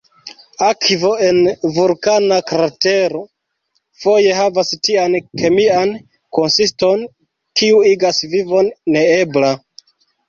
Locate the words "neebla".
8.97-9.53